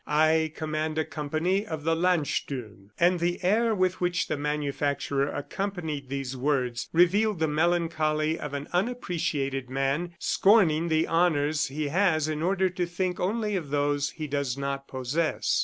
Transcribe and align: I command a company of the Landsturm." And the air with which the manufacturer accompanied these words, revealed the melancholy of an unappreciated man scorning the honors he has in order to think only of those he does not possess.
I 0.07 0.51
command 0.55 0.97
a 0.97 1.05
company 1.05 1.63
of 1.63 1.83
the 1.83 1.95
Landsturm." 1.95 2.89
And 2.99 3.19
the 3.19 3.37
air 3.43 3.75
with 3.75 4.01
which 4.01 4.29
the 4.29 4.35
manufacturer 4.35 5.27
accompanied 5.31 6.09
these 6.09 6.35
words, 6.35 6.89
revealed 6.91 7.37
the 7.37 7.47
melancholy 7.47 8.39
of 8.39 8.55
an 8.55 8.67
unappreciated 8.73 9.69
man 9.69 10.15
scorning 10.17 10.87
the 10.87 11.05
honors 11.05 11.67
he 11.67 11.89
has 11.89 12.27
in 12.27 12.41
order 12.41 12.67
to 12.69 12.87
think 12.87 13.19
only 13.19 13.55
of 13.55 13.69
those 13.69 14.09
he 14.09 14.25
does 14.25 14.57
not 14.57 14.87
possess. 14.87 15.59